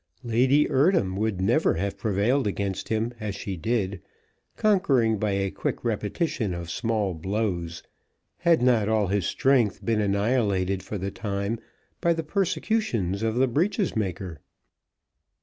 [0.23, 4.01] Lady Eardham would never have prevailed against him as she did,
[4.57, 7.83] conquering by a quick repetition of small blows,
[8.37, 11.59] had not all his strength been annihilated for the time
[12.01, 14.39] by the persecutions of the breeches maker.